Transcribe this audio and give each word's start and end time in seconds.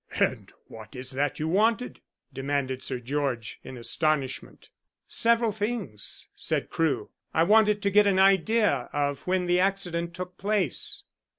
"And 0.19 0.51
what 0.65 0.95
is 0.95 1.11
that 1.11 1.37
you 1.39 1.47
wanted?" 1.47 2.01
demanded 2.33 2.81
Sir 2.81 2.97
George, 2.99 3.59
in 3.63 3.77
astonishment. 3.77 4.71
"Several 5.07 5.51
things," 5.51 6.27
said 6.35 6.71
Crewe. 6.71 7.11
"I 7.35 7.43
wanted 7.43 7.83
to 7.83 7.91
get 7.91 8.07
an 8.07 8.17
idea 8.17 8.89
of 8.93 9.21
when 9.27 9.45
the 9.45 9.59
accident 9.59 10.15
took 10.15 10.39
place." 10.39 11.03